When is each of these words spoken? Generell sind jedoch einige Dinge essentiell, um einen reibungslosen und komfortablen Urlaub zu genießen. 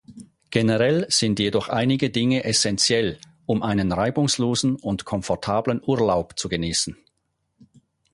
Generell 0.49 1.05
sind 1.11 1.37
jedoch 1.37 1.67
einige 1.69 2.09
Dinge 2.09 2.43
essentiell, 2.43 3.19
um 3.45 3.61
einen 3.61 3.91
reibungslosen 3.91 4.75
und 4.77 5.05
komfortablen 5.05 5.79
Urlaub 5.85 6.39
zu 6.39 6.49
genießen. 6.49 6.97